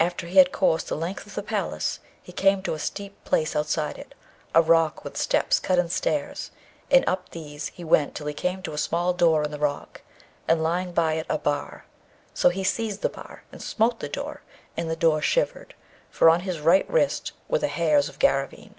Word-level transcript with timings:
After 0.00 0.26
he 0.26 0.38
had 0.38 0.50
coursed 0.50 0.88
the 0.88 0.96
length 0.96 1.28
of 1.28 1.36
the 1.36 1.44
palace, 1.44 2.00
he 2.20 2.32
came 2.32 2.60
to 2.64 2.74
a 2.74 2.78
steep 2.80 3.22
place 3.24 3.54
outside 3.54 3.98
it, 3.98 4.16
a 4.52 4.60
rock 4.60 5.04
with 5.04 5.16
steps 5.16 5.60
cut 5.60 5.78
in 5.78 5.88
stairs, 5.88 6.50
and 6.90 7.08
up 7.08 7.30
these 7.30 7.68
he 7.68 7.84
went 7.84 8.16
till 8.16 8.26
he 8.26 8.34
came 8.34 8.62
to 8.62 8.72
a 8.72 8.78
small 8.78 9.12
door 9.12 9.44
in 9.44 9.52
the 9.52 9.60
rock, 9.60 10.00
and 10.48 10.60
lying 10.60 10.90
by 10.92 11.12
it 11.12 11.26
a 11.30 11.38
bar; 11.38 11.84
so 12.34 12.48
he 12.48 12.64
seized 12.64 13.02
the 13.02 13.08
bar 13.08 13.44
and 13.52 13.62
smote 13.62 14.00
the 14.00 14.08
door, 14.08 14.42
and 14.76 14.90
the 14.90 14.96
door 14.96 15.22
shivered, 15.22 15.74
for 16.10 16.28
on 16.28 16.40
his 16.40 16.58
right 16.58 16.90
wrist 16.90 17.30
were 17.48 17.60
the 17.60 17.68
hairs 17.68 18.08
of 18.08 18.18
Garraveen. 18.18 18.74